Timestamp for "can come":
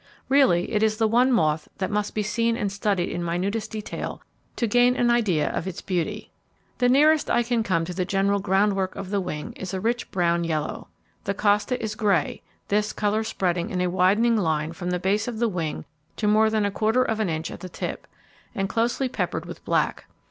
7.43-7.85